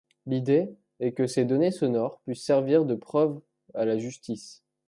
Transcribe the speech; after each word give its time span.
L'idée 0.25 0.73
est 0.99 1.11
que 1.11 1.27
ces 1.27 1.45
données 1.45 1.69
sonores 1.69 2.21
puissent 2.25 2.43
servir 2.43 2.85
de 2.85 2.95
preuves 2.95 3.39
à 3.75 3.85
la 3.85 3.99
justice. 3.99 4.63